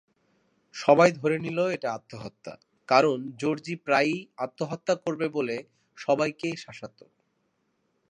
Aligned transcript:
সবাই 0.75 1.09
ধরে 1.19 1.37
নিল 1.39 1.59
এটা 1.75 1.89
আত্মহত্যা, 1.93 2.53
কারণ 2.89 3.17
জর্জি 3.41 3.75
প্রায়ই 3.85 4.19
আত্মহত্যা 4.37 4.93
করবে 5.05 5.27
বলে 5.37 5.55
সবাইকে 5.97 6.47
শাসাত। 6.57 6.97